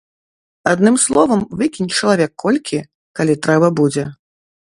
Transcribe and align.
Адным 0.71 0.95
словам, 1.03 1.43
выкінь 1.59 1.91
чалавек 1.97 2.31
колькі, 2.43 2.79
калі 3.19 3.33
трэба 3.43 3.67
будзе. 3.81 4.03